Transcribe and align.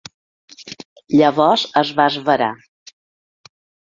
Llavors 1.19 1.65
es 1.81 1.91
va 1.99 2.07
esverar. 2.13 2.47